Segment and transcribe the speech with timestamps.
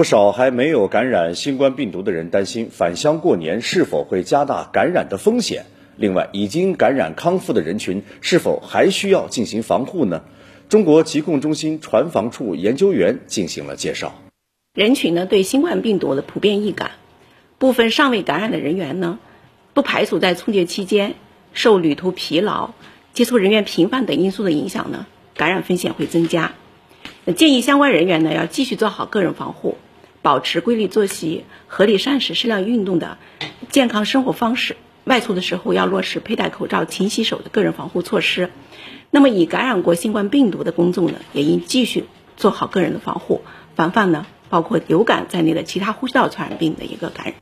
[0.00, 5.66] 不少还没有感染新冠病毒的人担心返乡过年是否会加大感染的风险。
[5.96, 10.22] 另外，已经感染康复的人群是否还需要进行防护呢？
[10.70, 14.14] 中国疾控中心传防处研究员进行了介绍。
[14.72, 16.92] 人群呢对新冠病毒的普遍易感，
[17.58, 19.18] 部分尚未感染的人员呢，
[19.74, 21.12] 不排除在春节期间
[21.52, 22.70] 受旅途疲劳、
[23.12, 26.54] 接触人员频繁等因素的影响呢，感染风险会增加。
[27.36, 29.76] 建议相关人员呢要继续做好个人防护，
[30.22, 33.18] 保持规律作息、合理膳食、适量运动的
[33.70, 34.76] 健康生活方式。
[35.04, 38.50] 外出的时候要落实佩戴口罩、勤洗手的个人防护措施。
[39.10, 42.04] 那么已感染过新冠病毒的公众呢，也应继续
[42.36, 43.42] 做好个人的防护，
[43.74, 47.34] 防范呢包括流感在内的其他呼吸道传染病的一个感染。